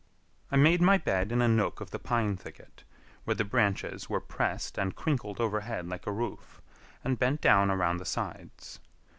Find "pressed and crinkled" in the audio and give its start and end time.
4.19-5.39